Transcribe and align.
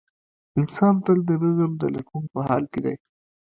انسان 0.59 0.95
تل 1.05 1.17
د 1.29 1.31
نظم 1.43 1.71
د 1.81 1.83
لټون 1.95 2.23
په 2.33 2.39
حال 2.47 2.63
کې 2.71 2.79
دی. 2.85 2.95